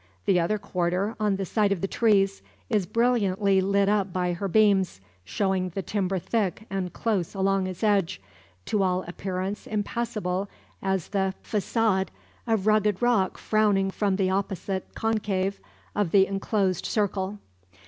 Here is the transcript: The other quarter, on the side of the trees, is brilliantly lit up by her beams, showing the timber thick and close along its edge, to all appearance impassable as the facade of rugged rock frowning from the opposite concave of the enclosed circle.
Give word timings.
The 0.25 0.39
other 0.39 0.57
quarter, 0.57 1.15
on 1.19 1.35
the 1.35 1.45
side 1.45 1.71
of 1.71 1.81
the 1.81 1.87
trees, 1.87 2.41
is 2.71 2.87
brilliantly 2.87 3.61
lit 3.61 3.87
up 3.87 4.11
by 4.11 4.33
her 4.33 4.47
beams, 4.47 4.99
showing 5.23 5.69
the 5.69 5.83
timber 5.83 6.17
thick 6.17 6.65
and 6.71 6.91
close 6.91 7.35
along 7.35 7.67
its 7.67 7.83
edge, 7.83 8.19
to 8.65 8.81
all 8.81 9.03
appearance 9.03 9.67
impassable 9.67 10.49
as 10.81 11.09
the 11.09 11.35
facade 11.43 12.09
of 12.47 12.65
rugged 12.65 12.99
rock 12.99 13.37
frowning 13.37 13.91
from 13.91 14.15
the 14.15 14.31
opposite 14.31 14.87
concave 14.95 15.61
of 15.93 16.09
the 16.09 16.25
enclosed 16.25 16.87
circle. 16.87 17.37